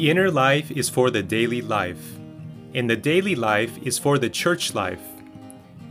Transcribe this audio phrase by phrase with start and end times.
[0.00, 2.16] The inner life is for the daily life,
[2.74, 5.02] and the daily life is for the church life.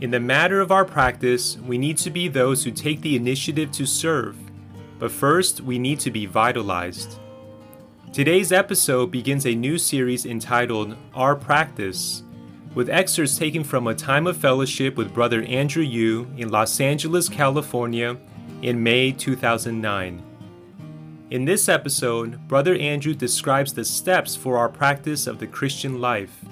[0.00, 3.70] In the matter of our practice, we need to be those who take the initiative
[3.70, 4.36] to serve,
[4.98, 7.20] but first we need to be vitalized.
[8.12, 12.24] Today's episode begins a new series entitled Our Practice,
[12.74, 17.28] with excerpts taken from a time of fellowship with Brother Andrew Yu in Los Angeles,
[17.28, 18.16] California
[18.60, 20.29] in May 2009.
[21.30, 26.44] In this episode, Brother Andrew describes the steps for our practice of the Christian life,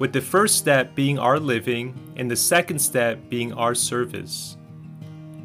[0.00, 4.56] with the first step being our living and the second step being our service.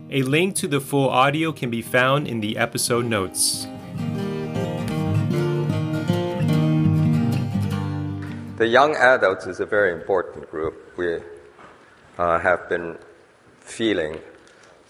[0.09, 3.67] A link to the full audio can be found in the episode notes.
[8.57, 10.97] The young adults is a very important group.
[10.97, 11.19] We
[12.17, 12.97] uh, have been
[13.59, 14.21] feeling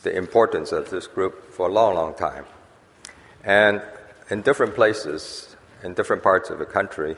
[0.04, 2.46] the importance of this group for a long, long time.
[3.46, 3.82] And
[4.32, 7.16] in different places, in different parts of the country,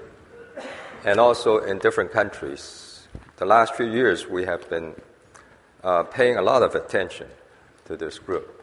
[1.06, 4.94] and also in different countries, the last few years we have been
[5.84, 7.28] uh, paying a lot of attention
[7.86, 8.62] to this group.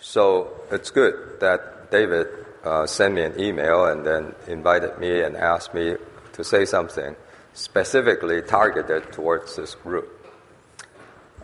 [0.00, 2.26] So it's good that David
[2.64, 5.96] uh, sent me an email and then invited me and asked me
[6.32, 7.14] to say something
[7.52, 10.10] specifically targeted towards this group.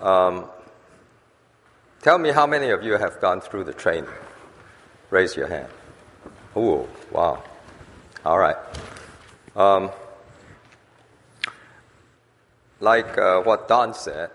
[0.01, 0.47] Um,
[2.03, 4.11] tell me how many of you have gone through the training.
[5.11, 5.69] Raise your hand.
[6.57, 7.43] Ooh, wow.
[8.25, 8.57] All right.
[9.57, 9.91] Um,
[12.79, 14.31] like uh, what Don said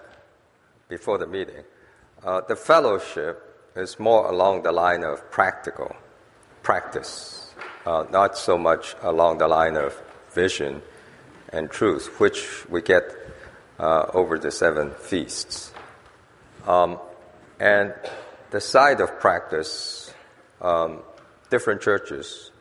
[0.90, 1.64] before the meeting,
[2.24, 5.96] uh, the fellowship is more along the line of practical
[6.62, 7.54] practice,
[7.86, 10.00] uh, not so much along the line of
[10.34, 10.82] vision
[11.50, 13.04] and truth, which we get
[13.80, 15.74] uh, over the seven feasts.
[16.68, 17.00] Um,
[17.60, 17.94] and
[18.52, 20.05] the side of practice,
[20.62, 21.00] um,
[21.50, 22.52] different churches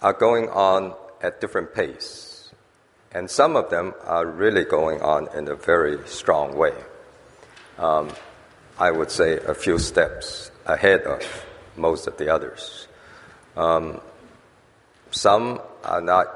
[0.00, 2.50] are going on at different pace.
[3.12, 6.74] And some of them are really going on in a very strong way.
[7.78, 8.10] Um,
[8.78, 11.22] I would say a few steps ahead of
[11.76, 12.88] most of the others.
[13.56, 14.00] Um,
[15.10, 16.26] some are not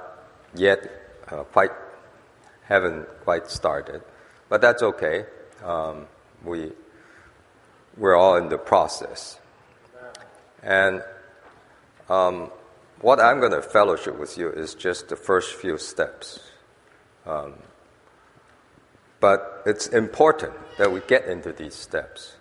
[0.55, 0.91] yet
[1.29, 1.71] uh, quite,
[2.65, 4.03] haven't quite started,
[4.49, 5.25] but that's okay.
[5.65, 6.07] Um,
[6.45, 6.73] we,
[7.97, 9.39] we're all in the process.
[10.67, 11.05] And
[12.11, 12.51] um,
[13.01, 16.41] what I'm going to fellowship with you is just the first few steps.
[17.25, 17.55] Um,
[19.21, 22.35] but it's important that we get into these steps.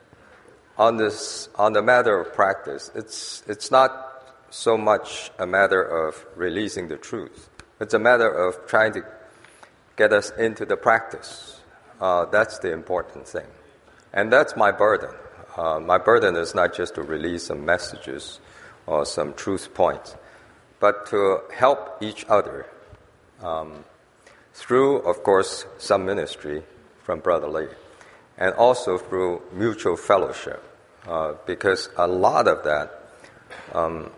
[0.78, 3.92] On this, on the matter of practice, it's it's not
[4.50, 7.50] so much a matter of releasing the truth.
[7.80, 9.06] It's a matter of trying to
[9.96, 11.62] get us into the practice.
[12.02, 13.48] Uh, that's the important thing,
[14.12, 15.12] and that's my burden.
[15.56, 18.40] Uh, my burden is not just to release some messages
[18.88, 20.16] or some truth points,
[20.80, 22.66] but to help each other
[23.42, 23.86] um,
[24.54, 26.64] through, of course, some ministry
[27.04, 27.68] from Brother Lee,
[28.38, 30.62] and also through mutual fellowship,
[31.08, 33.02] uh, because a lot of that.
[33.74, 34.12] Um,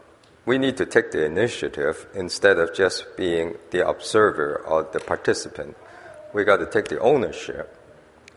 [0.46, 5.76] we need to take the initiative instead of just being the observer or the participant.
[6.34, 7.77] We got to take the ownership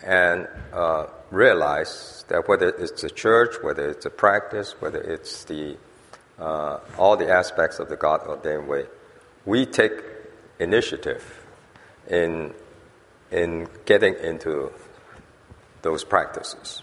[0.02, 5.76] and uh, realize that whether it's a church, whether it's a practice, whether it's the
[6.38, 8.86] uh, all the aspects of the God ordained way,
[9.44, 9.92] we take
[10.58, 11.46] initiative
[12.08, 12.54] in
[13.30, 14.72] in getting into
[15.82, 16.82] those practices.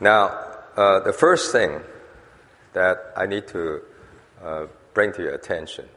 [0.00, 0.26] Now,
[0.76, 1.80] uh, the first thing
[2.72, 3.82] that I need to
[4.42, 5.88] uh, bring to your attention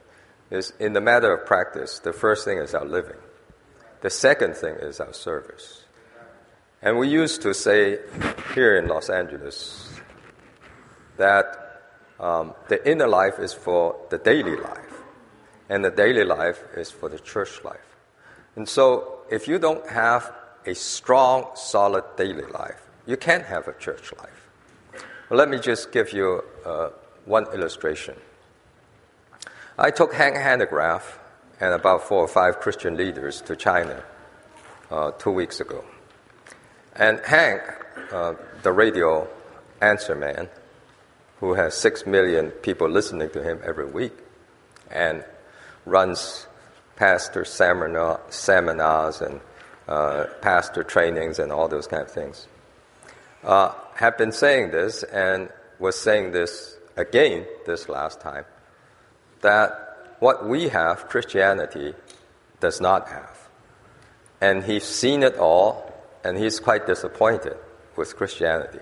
[0.49, 3.17] is in the matter of practice, the first thing is our living.
[4.01, 5.85] The second thing is our service.
[6.83, 7.99] And we used to say
[8.55, 9.87] here in Los Angeles
[11.17, 11.83] that
[12.19, 15.03] um, the inner life is for the daily life,
[15.69, 17.95] and the daily life is for the church life.
[18.55, 20.33] And so, if you don't have
[20.65, 24.49] a strong, solid daily life, you can't have a church life.
[25.29, 26.89] Let me just give you uh,
[27.25, 28.15] one illustration.
[29.77, 31.03] I took Hank Hanegraaff
[31.59, 34.03] and about four or five Christian leaders to China
[34.89, 35.83] uh, two weeks ago.
[36.95, 37.61] And Hank,
[38.11, 38.33] uh,
[38.63, 39.27] the radio
[39.81, 40.49] answer man,
[41.39, 44.13] who has six million people listening to him every week
[44.89, 45.23] and
[45.85, 46.47] runs
[46.95, 49.39] pastor seminar, seminars and
[49.87, 52.47] uh, pastor trainings and all those kind of things,
[53.43, 55.49] uh, have been saying this and
[55.79, 58.45] was saying this again this last time
[59.41, 61.95] that what we have, Christianity,
[62.59, 63.49] does not have.
[64.39, 65.90] And he's seen it all,
[66.23, 67.57] and he's quite disappointed
[67.95, 68.79] with Christianity.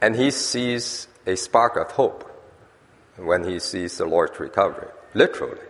[0.00, 2.30] And he sees a spark of hope
[3.16, 4.88] when he sees the Lord's recovery.
[5.14, 5.60] literally.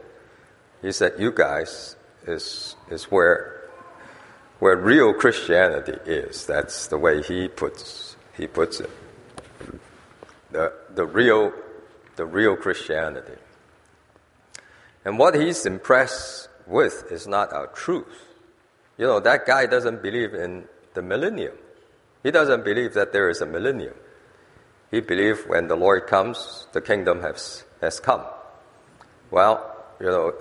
[0.82, 1.96] He said, You guys
[2.26, 3.62] is, is where,
[4.58, 6.46] where real Christianity is.
[6.46, 8.90] That's the way he puts, he puts it.
[10.50, 11.52] The, the, real,
[12.16, 13.38] the real Christianity.
[15.04, 18.33] And what he's impressed with is not our truth.
[18.96, 21.56] You know, that guy doesn't believe in the millennium.
[22.22, 23.94] He doesn't believe that there is a millennium.
[24.90, 28.24] He believes when the Lord comes, the kingdom has, has come.
[29.30, 30.32] Well, you know,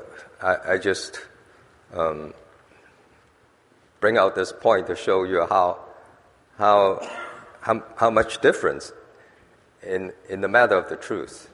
[0.41, 1.19] I, I just
[1.93, 2.33] um,
[3.99, 5.79] bring out this point to show you how,
[6.57, 7.07] how,
[7.61, 8.91] how, how much difference
[9.81, 11.49] in, in the matter of the truth.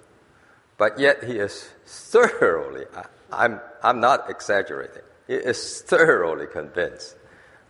[0.77, 7.15] But yet he is thoroughly, I, I'm, I'm not exaggerating, is thoroughly convinced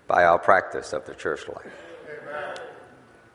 [0.08, 1.86] by our practice of the church life.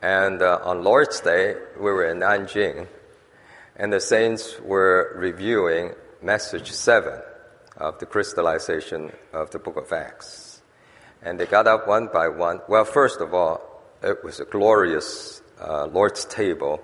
[0.03, 2.88] And uh, on Lord's Day, we were in Nanjing,
[3.76, 5.93] and the saints were reviewing
[6.23, 7.21] message 7
[7.76, 10.62] of the crystallization of the book of Acts.
[11.23, 12.61] And they got up one by one.
[12.69, 16.81] Well, first of all, it was a glorious uh, Lord's table,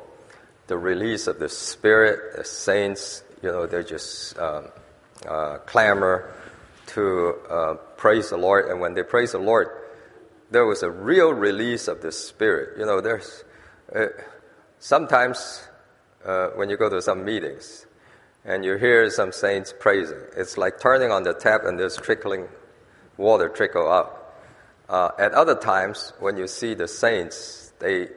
[0.67, 4.69] the release of the Spirit, the saints, you know, they just um,
[5.29, 6.33] uh, clamor
[6.95, 8.67] to uh, praise the Lord.
[8.67, 9.69] And when they praise the Lord,
[10.51, 12.79] there was a real release of the Spirit.
[12.79, 13.45] You know, there's
[13.95, 14.07] uh,
[14.79, 15.63] sometimes
[16.25, 17.87] uh, when you go to some meetings
[18.45, 22.49] and you hear some saints praising, it's like turning on the tap and there's trickling
[23.17, 24.17] water trickle out.
[24.89, 28.09] Uh, at other times, when you see the saints, they,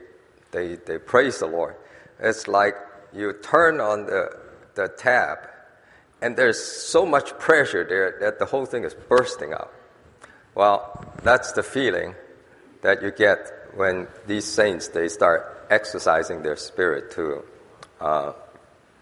[0.50, 1.76] they, they praise the Lord.
[2.18, 2.74] It's like
[3.12, 4.36] you turn on the,
[4.74, 5.53] the tap
[6.24, 9.70] and there's so much pressure there that the whole thing is bursting out.
[10.54, 12.14] Well, that's the feeling
[12.80, 17.44] that you get when these saints they start exercising their spirit to
[18.00, 18.32] uh,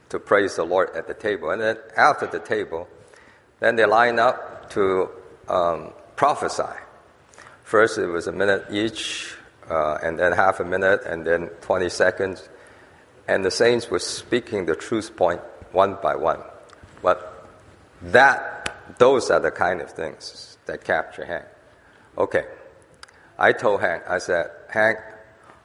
[0.08, 2.88] to praise the Lord at the table, and then after the table,
[3.60, 5.08] then they line up to
[5.46, 6.74] um, prophesy.
[7.62, 9.36] First, it was a minute each,
[9.70, 12.48] uh, and then half a minute, and then 20 seconds,
[13.28, 15.40] and the saints were speaking the truth point
[15.70, 16.42] one by one.
[17.02, 17.48] But
[18.02, 21.44] that, those are the kind of things that capture Hank.
[22.16, 22.44] Okay.
[23.38, 24.98] I told Hank, I said, Hank,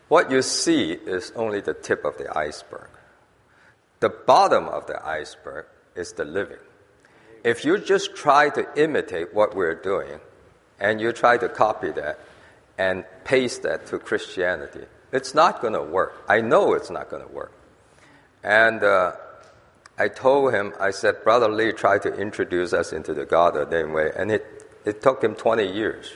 [0.08, 2.90] what you see is only the tip of the iceberg.
[4.00, 6.58] The bottom of the iceberg is the living.
[7.44, 10.20] If you just try to imitate what we're doing
[10.80, 12.20] and you try to copy that
[12.78, 16.24] and paste that to Christianity, it's not going to work.
[16.28, 17.54] I know it's not going to work.
[18.44, 19.14] And uh,
[19.98, 23.94] I told him, I said, Brother Lee tried to introduce us into the God ordained
[23.94, 26.14] way, and it, it took him 20 years.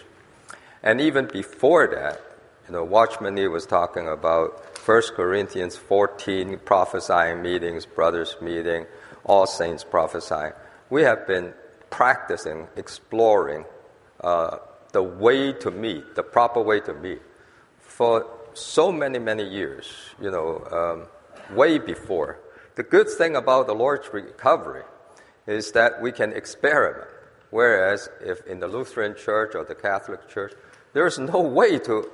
[0.83, 2.21] And even before that,
[2.67, 8.85] you know, Watchman Nee was talking about 1 Corinthians 14 prophesying meetings, brothers meeting,
[9.25, 10.53] all saints prophesying.
[10.89, 11.53] We have been
[11.89, 13.65] practicing, exploring
[14.23, 14.57] uh,
[14.91, 17.21] the way to meet, the proper way to meet,
[17.79, 19.91] for so many, many years,
[20.21, 22.39] you know, um, way before.
[22.75, 24.83] The good thing about the Lord's recovery
[25.45, 27.09] is that we can experiment.
[27.50, 30.53] Whereas if in the Lutheran Church or the Catholic Church,
[30.94, 32.09] there's no way to,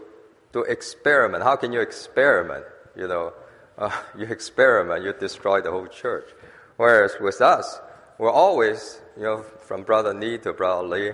[0.54, 1.44] to experiment.
[1.44, 2.66] How can you experiment?
[2.96, 3.34] You know,
[3.78, 6.30] uh, you experiment, you destroy the whole church.
[6.78, 7.80] Whereas with us,
[8.18, 11.12] we're always, you know, from Brother Nee to Brother Lee,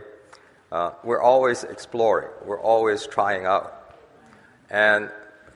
[0.72, 2.30] uh, we're always exploring.
[2.46, 3.96] We're always trying out.
[4.70, 5.12] And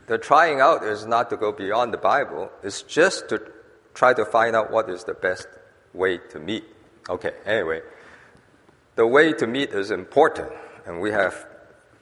[0.08, 3.42] the trying out is not to go beyond the Bible, it's just to
[3.98, 5.48] try to find out what is the best
[5.92, 6.64] way to meet.
[7.10, 7.82] Okay, anyway,
[8.96, 10.52] the way to meet is important,
[10.86, 11.48] and we have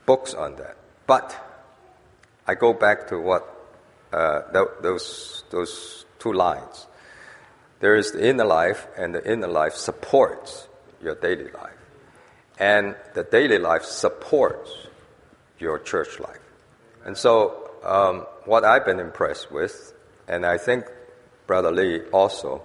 [0.05, 0.75] books on that.
[1.07, 1.33] But
[2.45, 3.43] I go back to what
[4.11, 6.87] uh, th- those those two lines.
[7.79, 10.67] There is the inner life, and the inner life supports
[11.01, 11.79] your daily life,
[12.59, 14.71] and the daily life supports
[15.59, 16.43] your church life.
[17.05, 19.93] And so, um, what I've been impressed with,
[20.27, 20.85] and I think
[21.47, 22.63] Brother Lee also,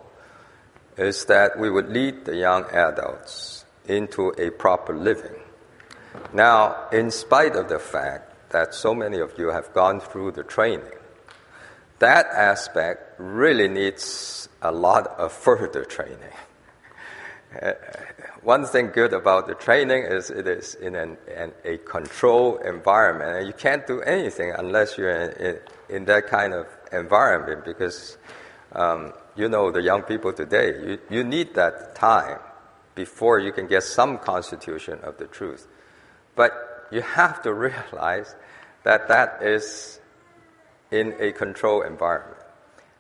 [0.96, 5.40] is that we would lead the young adults into a proper living
[6.32, 10.42] now, in spite of the fact that so many of you have gone through the
[10.42, 10.92] training,
[11.98, 16.18] that aspect really needs a lot of further training.
[18.42, 23.38] One thing good about the training is it is in an, an, a controlled environment,
[23.38, 25.58] and you can't do anything unless you're in, in,
[25.88, 28.16] in that kind of environment because
[28.72, 32.38] um, you know the young people today, you, you need that time
[32.94, 35.66] before you can get some constitution of the truth.
[36.36, 36.52] But
[36.90, 38.34] you have to realize
[38.84, 40.00] that that is
[40.90, 42.42] in a controlled environment.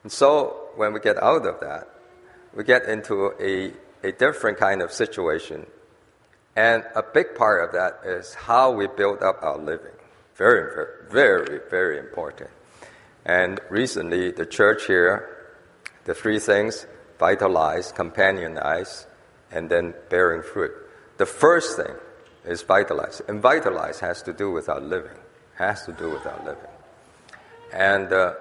[0.02, 1.88] And so when we get out of that,
[2.54, 3.72] we get into a
[4.02, 5.66] a different kind of situation.
[6.56, 9.92] And a big part of that is how we build up our living.
[10.34, 12.50] Very, very, very, very important.
[13.24, 15.39] And recently, the church here,
[16.04, 16.86] the three things
[17.18, 19.06] vitalize, companionize,
[19.50, 20.72] and then bearing fruit.
[21.18, 21.94] The first thing
[22.44, 23.20] is vitalize.
[23.28, 25.18] And vitalize has to do with our living,
[25.56, 26.70] has to do with our living.
[27.72, 28.34] And uh,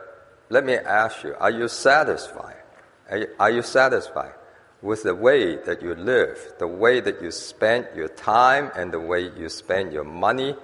[0.50, 2.56] let me ask you are you satisfied?
[3.10, 4.34] Are you, are you satisfied
[4.82, 9.00] with the way that you live, the way that you spend your time, and the
[9.00, 10.56] way you spend your money?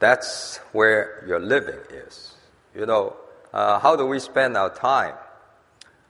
[0.00, 2.34] That's where your living is.
[2.74, 3.16] You know,
[3.52, 5.14] uh, how do we spend our time?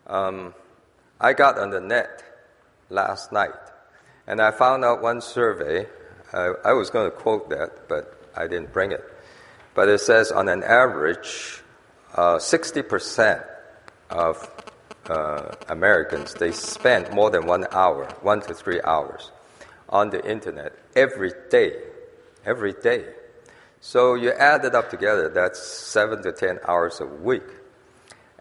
[0.07, 0.55] Um,
[1.21, 2.23] I got on the net
[2.91, 3.53] last night
[4.27, 5.87] and I found out one survey.
[6.33, 9.05] Uh, I was going to quote that, but I didn't bring it.
[9.75, 11.63] But it says on an average,
[12.15, 13.45] uh, 60%
[14.11, 14.51] of
[15.09, 19.31] uh, Americans, they spend more than one hour, one to three hours
[19.89, 21.77] on the internet every day.
[22.45, 23.07] Every day.
[23.81, 27.43] So you add it up together, that's seven to 10 hours a week.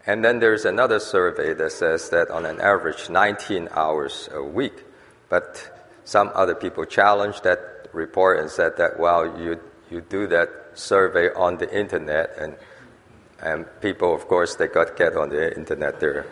[0.06, 4.84] And then there's another survey that says that on an average, 19 hours a week.
[5.30, 5.72] But
[6.04, 11.30] some other people challenged that report and said that, well, you, you do that survey
[11.34, 12.56] on the internet, and,
[13.42, 16.26] and people, of course, they got get on the internet, they're,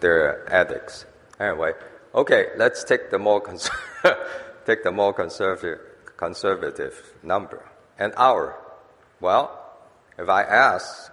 [0.00, 1.04] they're addicts.
[1.38, 1.72] Anyway,
[2.14, 3.70] okay, let's take the more, cons-
[4.66, 5.80] take the more conservative,
[6.16, 8.56] conservative number an hour.
[9.20, 9.58] Well,
[10.18, 11.12] if I ask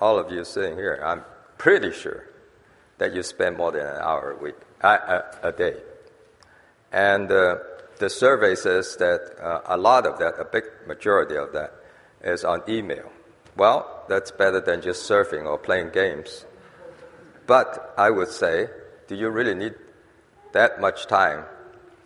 [0.00, 1.22] all of you sitting here, I'm
[1.58, 2.28] pretty sure
[2.98, 5.76] that you spend more than an hour a week, a, day.
[6.92, 7.56] And uh,
[7.98, 11.72] the survey says that uh, a lot of that, a big majority of that,
[12.22, 13.10] is on email.
[13.56, 16.44] Well, that's better than just surfing or playing games.
[17.46, 18.68] But I would say,
[19.08, 19.74] do you really need
[20.52, 21.44] that much time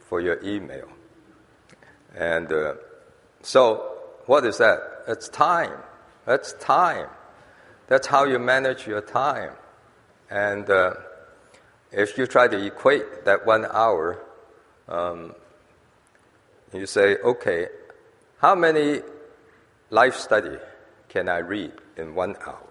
[0.08, 0.88] for your email?
[2.14, 2.74] And uh,
[3.42, 4.78] so, what is that?
[5.08, 5.78] It's time.
[6.26, 7.08] That's time.
[7.90, 9.54] That's how you manage your time.
[10.30, 10.94] And uh,
[11.90, 14.20] if you try to equate that one hour
[14.90, 15.34] um,
[16.72, 17.66] you say, okay,
[18.38, 19.00] how many
[19.90, 20.56] life study
[21.08, 22.68] can I read in one hour?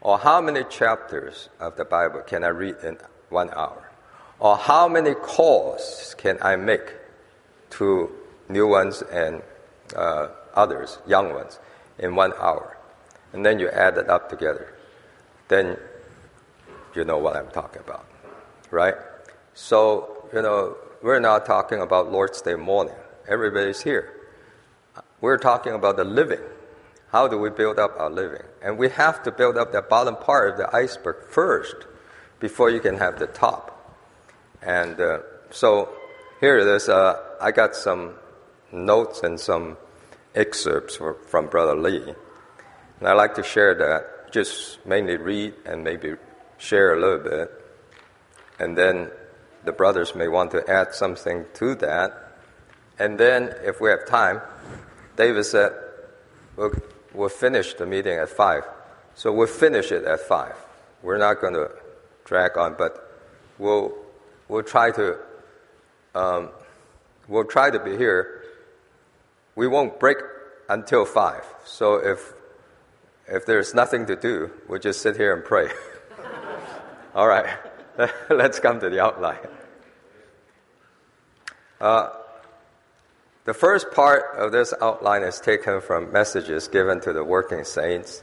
[0.00, 2.98] Or how many chapters of the Bible can I read in
[3.30, 3.90] one hour?
[4.38, 6.92] Or how many calls can I make
[7.70, 8.12] to
[8.48, 9.42] new ones and
[9.96, 11.58] uh, others, young ones,
[11.98, 12.73] in one hour?
[13.34, 14.72] And then you add it up together.
[15.48, 15.76] Then
[16.94, 18.06] you know what I'm talking about,
[18.70, 18.94] right?
[19.54, 22.94] So, you know, we're not talking about Lord's Day morning.
[23.28, 24.14] Everybody's here.
[25.20, 26.40] We're talking about the living.
[27.10, 28.42] How do we build up our living?
[28.62, 31.74] And we have to build up the bottom part of the iceberg first
[32.38, 33.98] before you can have the top.
[34.62, 35.18] And uh,
[35.50, 35.88] so
[36.40, 36.88] here it is.
[36.88, 38.14] Uh, I got some
[38.70, 39.76] notes and some
[40.34, 42.14] excerpts for, from Brother Lee.
[42.98, 46.14] And I'd like to share that, just mainly read and maybe
[46.58, 47.50] share a little bit.
[48.58, 49.10] And then
[49.64, 52.32] the brothers may want to add something to that.
[52.98, 54.40] And then, if we have time,
[55.16, 55.72] David said,
[56.56, 56.72] we'll,
[57.12, 58.64] we'll finish the meeting at 5.
[59.14, 60.54] So we'll finish it at 5.
[61.02, 61.70] We're not going to
[62.24, 63.20] drag on, but
[63.58, 63.94] we'll,
[64.48, 65.18] we'll try to
[66.14, 66.50] um,
[67.28, 68.44] we'll try to be here.
[69.56, 70.18] We won't break
[70.68, 71.44] until 5.
[71.64, 72.32] So if,
[73.28, 75.68] if there's nothing to do, we'll just sit here and pray.
[77.14, 77.46] All right.
[78.30, 79.38] Let's come to the outline.
[81.80, 82.10] Uh,
[83.44, 88.22] the first part of this outline is taken from messages given to the working saints.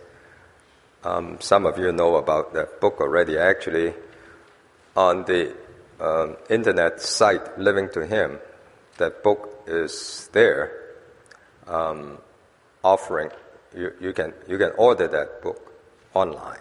[1.04, 3.38] Um, some of you know about that book already.
[3.38, 3.94] Actually,
[4.96, 5.56] on the
[6.00, 8.40] um, internet site Living to Him,
[8.98, 10.72] that book is there,
[11.68, 12.18] um,
[12.84, 13.30] offering.
[13.76, 15.74] You, you, can, you can order that book
[16.14, 16.60] online.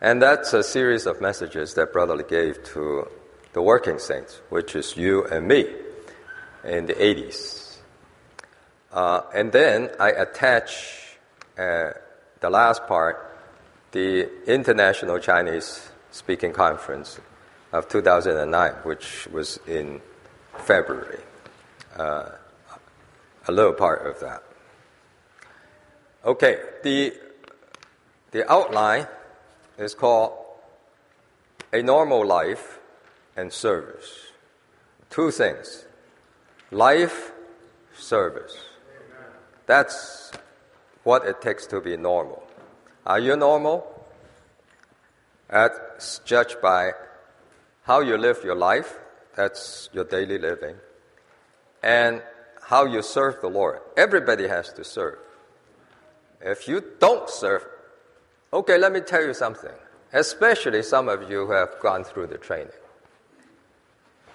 [0.00, 3.06] And that's a series of messages that Brother Lee gave to
[3.52, 5.66] the working saints, which is you and me
[6.64, 7.76] in the 80s.
[8.92, 11.16] Uh, and then I attach
[11.58, 11.90] uh,
[12.40, 13.38] the last part,
[13.92, 17.20] the International Chinese Speaking Conference
[17.72, 20.00] of 2009, which was in
[20.58, 21.20] February.
[21.96, 22.30] Uh,
[23.46, 24.42] a little part of that.
[26.22, 27.14] Okay, the,
[28.30, 29.06] the outline
[29.78, 30.32] is called
[31.72, 32.78] A Normal Life
[33.36, 34.26] and Service.
[35.08, 35.86] Two things
[36.70, 37.32] life,
[37.94, 38.54] service.
[39.66, 40.30] That's
[41.04, 42.42] what it takes to be normal.
[43.06, 43.86] Are you normal?
[45.48, 46.92] That's judged by
[47.84, 48.94] how you live your life,
[49.34, 50.76] that's your daily living,
[51.82, 52.22] and
[52.62, 53.80] how you serve the Lord.
[53.96, 55.18] Everybody has to serve.
[56.40, 57.64] If you don't serve,
[58.52, 59.72] okay, let me tell you something,
[60.12, 62.72] especially some of you who have gone through the training.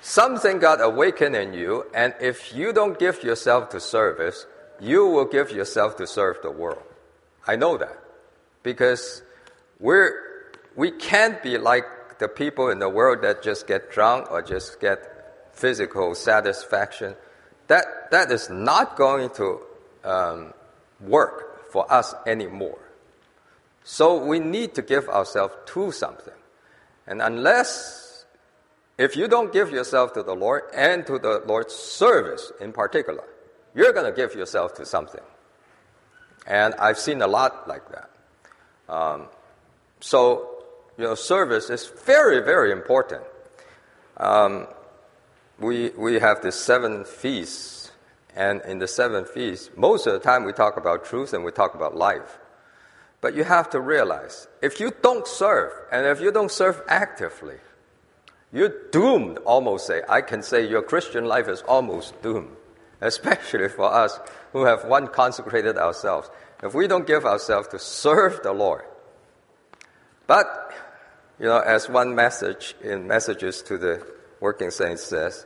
[0.01, 4.45] Something got awakened in you, and if you don't give yourself to service,
[4.79, 6.83] you will give yourself to serve the world.
[7.47, 7.97] I know that
[8.61, 9.23] because
[9.79, 10.13] we're,
[10.75, 11.85] we can't be like
[12.19, 17.15] the people in the world that just get drunk or just get physical satisfaction.
[17.67, 19.59] That, that is not going to
[20.03, 20.53] um,
[20.99, 21.44] work
[21.75, 22.79] for us anymore.
[23.83, 26.39] So we need to give ourselves to something.
[27.05, 28.23] And unless,
[28.97, 33.25] if you don't give yourself to the Lord and to the Lord's service in particular,
[33.73, 35.25] you're going to give yourself to something.
[36.47, 38.09] And I've seen a lot like that.
[38.87, 39.27] Um,
[39.99, 40.63] so,
[40.97, 43.23] you know, service is very, very important.
[44.15, 44.67] Um,
[45.59, 47.84] we, we have the seven feasts,
[48.35, 51.51] and in the seven feasts, most of the time we talk about truth and we
[51.51, 52.37] talk about life.
[53.21, 57.57] But you have to realize if you don't serve, and if you don't serve actively,
[58.53, 60.01] you're doomed, almost say.
[60.07, 62.55] I can say your Christian life is almost doomed
[63.01, 64.19] especially for us
[64.53, 66.29] who have one consecrated ourselves.
[66.63, 68.83] If we don't give ourselves to serve the Lord,
[70.27, 70.73] but
[71.39, 74.05] you know, as one message in messages to the
[74.39, 75.45] working saints says,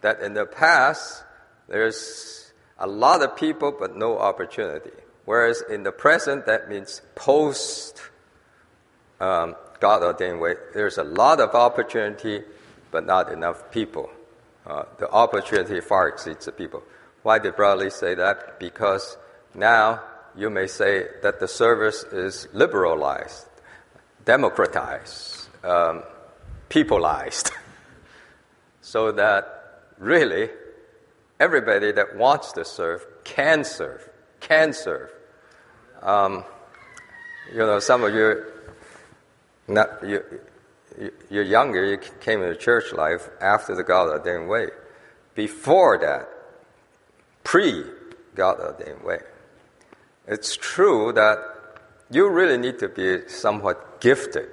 [0.00, 1.22] that in the past
[1.70, 4.90] there's a lot of people but no opportunity.
[5.24, 8.02] Whereas in the present, that means post
[9.20, 12.42] um, God ordained way, there's a lot of opportunity
[12.90, 14.10] but not enough people.
[14.66, 16.82] Uh, the opportunity far exceeds the people.
[17.22, 18.58] Why did Brother say that?
[18.58, 19.16] Because
[19.54, 20.02] now
[20.36, 23.46] you may say that the service is liberalized,
[24.24, 26.02] democratized, um,
[26.68, 27.52] peopleized,
[28.80, 30.50] so that really
[31.40, 35.10] everybody that wants to serve can serve, can serve.
[36.02, 36.44] Um,
[37.50, 38.44] you know, some of you,
[39.66, 40.22] not you,
[41.30, 44.68] you're younger, you came into church life after the God ordained way.
[45.34, 46.28] Before that,
[47.42, 47.84] pre
[48.34, 49.20] God ordained way,
[50.28, 51.38] it's true that
[52.10, 54.48] you really need to be somewhat gifted,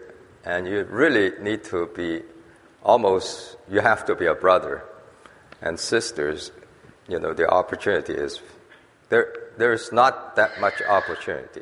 [0.46, 2.22] and you really need to be
[2.84, 4.84] almost, you have to be a brother
[5.62, 6.52] and sisters.
[7.08, 8.42] You know, the opportunity is
[9.10, 11.62] there, there's not that much opportunity.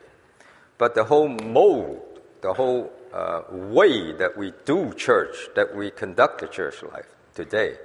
[0.78, 2.02] But the whole mold,
[2.42, 7.78] the whole uh, way that we do church, that we conduct the church life today,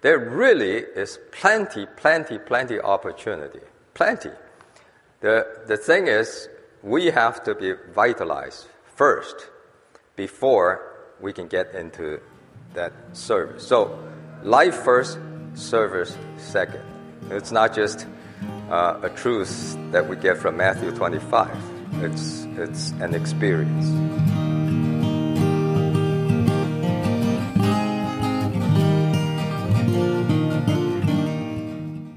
[0.00, 3.60] there really is plenty, plenty, plenty opportunity.
[3.94, 4.30] Plenty.
[5.20, 6.48] The, the thing is,
[6.82, 9.48] we have to be vitalized first
[10.16, 12.20] before we can get into
[12.74, 13.64] that service.
[13.64, 14.02] So,
[14.42, 15.18] life first,
[15.54, 16.91] service second.
[17.30, 18.06] It's not just
[18.70, 21.50] uh, a truth that we get from Matthew 25,
[22.02, 23.86] it's, it's an experience.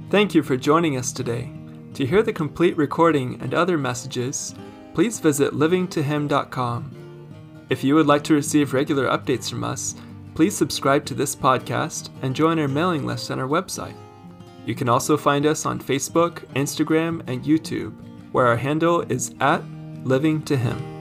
[0.09, 1.51] Thank you for joining us today.
[1.95, 4.55] To hear the complete recording and other messages,
[4.93, 6.91] please visit livingtohim.com.
[7.69, 9.95] If you would like to receive regular updates from us,
[10.35, 13.95] please subscribe to this podcast and join our mailing list on our website.
[14.65, 17.93] You can also find us on Facebook, Instagram, and YouTube,
[18.31, 19.61] where our handle is at
[20.03, 20.94] Living to Him.